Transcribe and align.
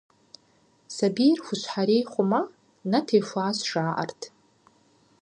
Сабийр 0.95 1.39
хущхьэрей 1.45 2.03
хъуамэ, 2.11 2.41
нэ 2.89 2.99
техуащ, 3.07 3.57
жаӏэрт. 3.69 4.21